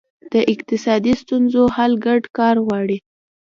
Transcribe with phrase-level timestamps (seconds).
[0.33, 2.97] د اقتصادي ستونزو حل ګډ کار غواړي.